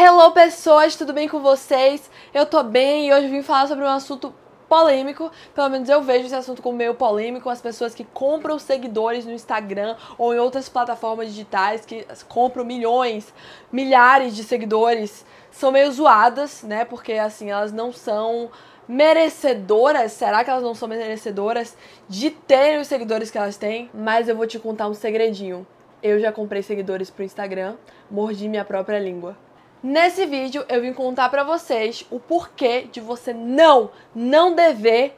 [0.00, 2.08] Hello pessoas, tudo bem com vocês?
[2.32, 4.32] Eu tô bem e hoje vim falar sobre um assunto
[4.68, 9.26] polêmico, pelo menos eu vejo esse assunto como meio polêmico, as pessoas que compram seguidores
[9.26, 13.34] no Instagram ou em outras plataformas digitais que compram milhões,
[13.72, 16.84] milhares de seguidores, são meio zoadas, né?
[16.84, 18.52] Porque assim, elas não são
[18.86, 21.76] merecedoras, será que elas não são merecedoras
[22.08, 23.90] de terem os seguidores que elas têm?
[23.92, 25.66] Mas eu vou te contar um segredinho.
[26.00, 27.74] Eu já comprei seguidores pro Instagram,
[28.08, 29.36] mordi minha própria língua.
[29.82, 35.16] Nesse vídeo eu vim contar pra vocês o porquê de você não, não dever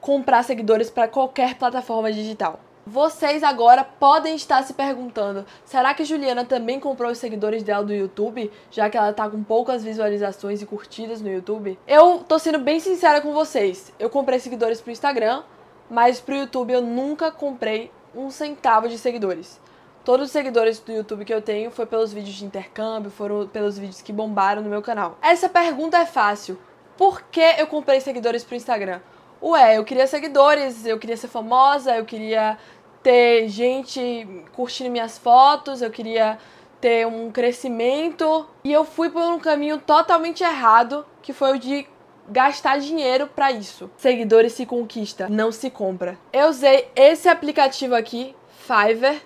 [0.00, 2.58] comprar seguidores para qualquer plataforma digital.
[2.84, 7.94] Vocês agora podem estar se perguntando: será que Juliana também comprou os seguidores dela do
[7.94, 11.78] YouTube, já que ela tá com poucas visualizações e curtidas no YouTube?
[11.86, 13.92] Eu tô sendo bem sincera com vocês.
[14.00, 15.44] Eu comprei seguidores pro Instagram,
[15.88, 19.60] mas pro YouTube eu nunca comprei um centavo de seguidores.
[20.04, 23.78] Todos os seguidores do YouTube que eu tenho foi pelos vídeos de intercâmbio, foram pelos
[23.78, 25.16] vídeos que bombaram no meu canal.
[25.22, 26.58] Essa pergunta é fácil.
[26.96, 29.00] Por que eu comprei seguidores pro Instagram?
[29.40, 32.58] Ué, eu queria seguidores, eu queria ser famosa, eu queria
[33.00, 36.36] ter gente curtindo minhas fotos, eu queria
[36.80, 38.48] ter um crescimento.
[38.64, 41.86] E eu fui por um caminho totalmente errado, que foi o de
[42.28, 43.88] gastar dinheiro para isso.
[43.96, 46.18] Seguidores se conquista, não se compra.
[46.32, 49.20] Eu usei esse aplicativo aqui, Fiverr,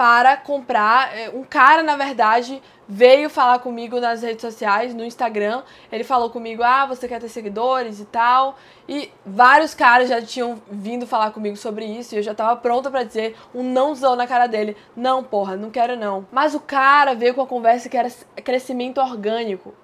[0.00, 1.14] para comprar.
[1.14, 5.62] É, um cara, na verdade, veio falar comigo nas redes sociais, no Instagram.
[5.92, 8.56] Ele falou comigo: ah, você quer ter seguidores e tal.
[8.88, 12.90] E vários caras já tinham vindo falar comigo sobre isso e eu já tava pronta
[12.90, 16.26] para dizer um nãozão na cara dele: não, porra, não quero não.
[16.32, 18.08] Mas o cara veio com a conversa que era
[18.42, 19.74] crescimento orgânico.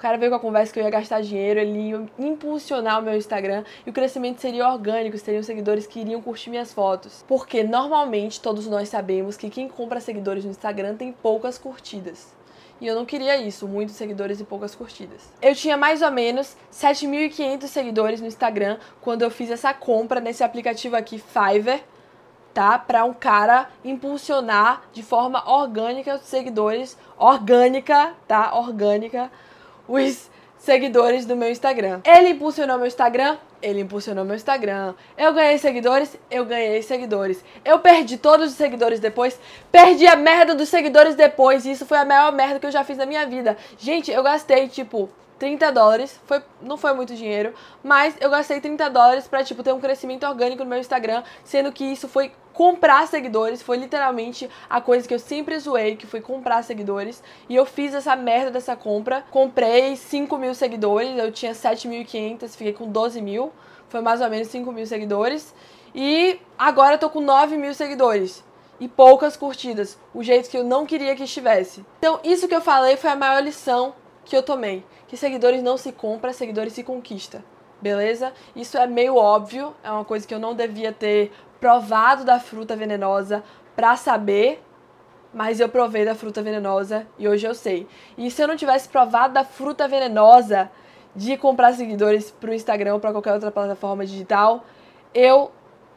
[0.00, 3.14] Cara veio com a conversa que eu ia gastar dinheiro, ele ia impulsionar o meu
[3.14, 7.22] Instagram e o crescimento seria orgânico, seriam seguidores que iriam curtir minhas fotos.
[7.28, 12.34] Porque normalmente todos nós sabemos que quem compra seguidores no Instagram tem poucas curtidas.
[12.80, 15.28] E eu não queria isso, muitos seguidores e poucas curtidas.
[15.42, 20.42] Eu tinha mais ou menos 7.500 seguidores no Instagram quando eu fiz essa compra nesse
[20.42, 21.82] aplicativo aqui, Fiverr,
[22.54, 22.78] tá?
[22.78, 28.56] Para um cara impulsionar de forma orgânica os seguidores, orgânica, tá?
[28.56, 29.30] Orgânica
[29.90, 32.00] os seguidores do meu Instagram.
[32.04, 34.94] Ele impulsionou meu Instagram, ele impulsionou meu Instagram.
[35.16, 37.42] Eu ganhei seguidores, eu ganhei seguidores.
[37.64, 39.38] Eu perdi todos os seguidores depois,
[39.72, 41.64] perdi a merda dos seguidores depois.
[41.64, 43.56] E isso foi a maior merda que eu já fiz na minha vida.
[43.78, 48.90] Gente, eu gastei tipo 30 dólares, foi, não foi muito dinheiro, mas eu gastei 30
[48.90, 53.08] dólares pra, tipo, ter um crescimento orgânico no meu Instagram, sendo que isso foi comprar
[53.08, 57.64] seguidores, foi literalmente a coisa que eu sempre zoei, que foi comprar seguidores, e eu
[57.64, 63.22] fiz essa merda dessa compra, comprei 5 mil seguidores, eu tinha 7.500, fiquei com 12
[63.22, 63.50] mil,
[63.88, 65.54] foi mais ou menos 5 mil seguidores,
[65.94, 68.44] e agora eu tô com 9 mil seguidores
[68.78, 71.82] e poucas curtidas, o jeito que eu não queria que estivesse.
[71.98, 74.84] Então, isso que eu falei foi a maior lição que eu tomei.
[75.08, 77.44] Que seguidores não se compra, seguidores se conquista.
[77.80, 78.32] Beleza?
[78.54, 82.76] Isso é meio óbvio, é uma coisa que eu não devia ter provado da fruta
[82.76, 83.42] venenosa
[83.74, 84.62] pra saber,
[85.32, 87.86] mas eu provei da fruta venenosa e hoje eu sei.
[88.18, 90.70] E se eu não tivesse provado da fruta venenosa
[91.14, 94.64] de comprar seguidores pro Instagram ou pra qualquer outra plataforma digital,
[95.14, 95.50] eu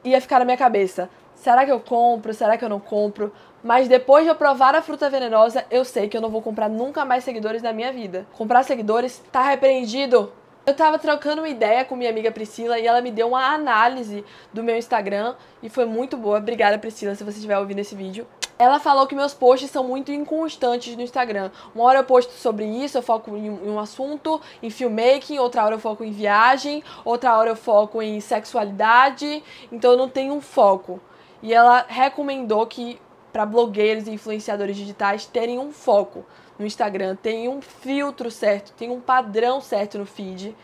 [0.03, 1.09] ia ficar na minha cabeça.
[1.35, 2.33] Será que eu compro?
[2.33, 3.33] Será que eu não compro?
[3.63, 6.69] Mas depois de eu provar a fruta venenosa, eu sei que eu não vou comprar
[6.69, 8.27] nunca mais seguidores na minha vida.
[8.33, 10.33] Comprar seguidores tá repreendido.
[10.65, 14.23] Eu tava trocando uma ideia com minha amiga Priscila e ela me deu uma análise
[14.51, 16.39] do meu Instagram e foi muito boa.
[16.39, 18.27] Obrigada, Priscila, se você estiver ouvindo esse vídeo.
[18.59, 21.49] Ela falou que meus posts são muito inconstantes no Instagram.
[21.73, 25.75] Uma hora eu posto sobre isso, eu foco em um assunto, em filmmaking, outra hora
[25.75, 30.41] eu foco em viagem, outra hora eu foco em sexualidade, então eu não tenho um
[30.41, 31.01] foco.
[31.41, 33.01] E ela recomendou que
[33.33, 36.23] para blogueiros e influenciadores digitais terem um foco
[36.57, 40.55] no Instagram, tem um filtro certo, tem um padrão certo no feed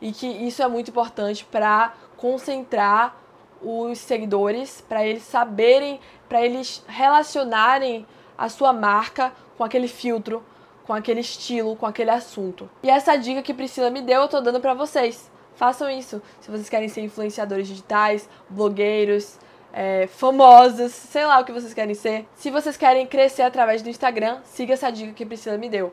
[0.00, 3.16] e que isso é muito importante para concentrar
[3.62, 10.42] os seguidores, para eles saberem, para eles relacionarem a sua marca com aquele filtro,
[10.86, 12.68] com aquele estilo, com aquele assunto.
[12.82, 15.30] E essa dica que Priscila me deu, eu tô dando para vocês.
[15.54, 16.20] Façam isso.
[16.40, 19.38] Se vocês querem ser influenciadores digitais, blogueiros,
[19.74, 22.26] é, famosos, sei lá o que vocês querem ser.
[22.36, 25.92] Se vocês querem crescer através do Instagram, siga essa dica que a Priscila me deu.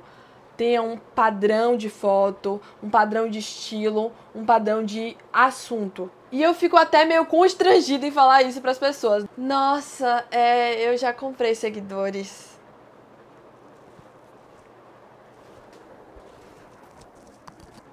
[0.56, 6.12] Tenha um padrão de foto, um padrão de estilo, um padrão de assunto.
[6.32, 9.26] E eu fico até meio constrangida em falar isso para as pessoas.
[9.36, 12.51] Nossa, é, eu já comprei seguidores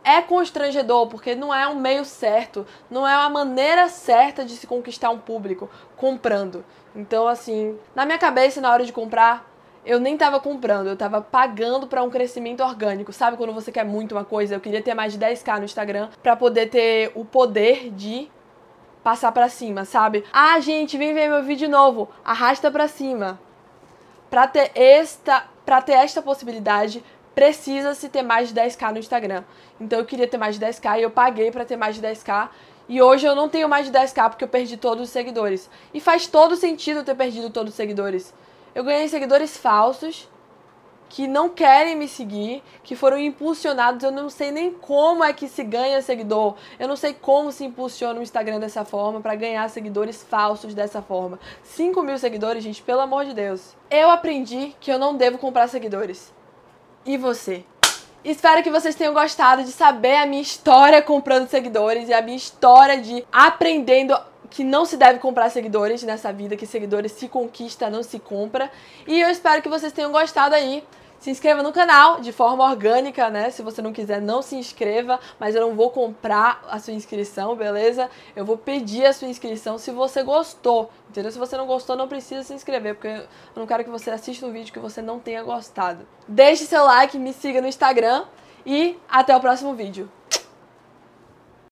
[0.09, 4.67] é constrangedor, porque não é um meio certo, não é uma maneira certa de se
[4.67, 6.65] conquistar um público comprando.
[6.97, 9.47] Então, assim, na minha cabeça, na hora de comprar,
[9.85, 13.13] eu nem tava comprando, eu tava pagando para um crescimento orgânico.
[13.13, 14.55] Sabe quando você quer muito uma coisa?
[14.55, 18.31] Eu queria ter mais de 10k no Instagram para poder ter o poder de
[19.05, 20.25] passar para cima, sabe?
[20.33, 22.09] Ah, gente, vem ver meu vídeo novo.
[22.25, 23.39] Arrasta para cima.
[24.31, 27.05] Para ter esta, para ter esta possibilidade,
[27.39, 29.45] precisa-se ter mais de 10k no Instagram.
[29.81, 32.49] Então eu queria ter mais de 10k e eu paguei para ter mais de 10k.
[32.89, 35.71] E hoje eu não tenho mais de 10k porque eu perdi todos os seguidores.
[35.95, 38.35] E faz todo sentido ter perdido todos os seguidores.
[38.75, 40.29] Eu ganhei seguidores falsos
[41.09, 44.03] que não querem me seguir, que foram impulsionados.
[44.03, 46.57] Eu não sei nem como é que se ganha seguidor.
[46.77, 51.01] Eu não sei como se impulsiona o Instagram dessa forma para ganhar seguidores falsos dessa
[51.01, 51.39] forma.
[51.63, 53.77] 5 mil seguidores, gente, pelo amor de Deus.
[53.89, 56.37] Eu aprendi que eu não devo comprar seguidores.
[57.09, 57.65] E você?
[58.23, 62.37] Espero que vocês tenham gostado de saber a minha história comprando seguidores e a minha
[62.37, 64.15] história de aprendendo
[64.51, 68.71] que não se deve comprar seguidores nessa vida, que seguidores se conquista, não se compra.
[69.07, 70.85] E eu espero que vocês tenham gostado aí.
[71.19, 73.51] Se inscreva no canal de forma orgânica, né?
[73.51, 77.57] Se você não quiser, não se inscreva, mas eu não vou comprar a sua inscrição,
[77.57, 78.09] beleza?
[78.37, 81.33] Eu vou pedir a sua inscrição se você gostou, entendeu?
[81.33, 83.27] Se você não gostou, não precisa se inscrever, porque eu
[83.57, 86.07] não quero que você assista um vídeo que você não tenha gostado.
[86.27, 88.25] Deixe seu like, me siga no Instagram
[88.65, 90.09] e até o próximo vídeo.